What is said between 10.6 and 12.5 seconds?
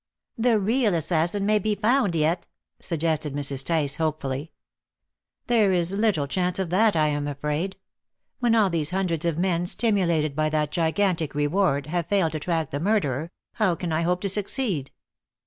gigantic reward, have failed to